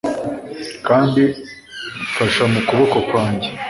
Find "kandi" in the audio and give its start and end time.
0.87-1.21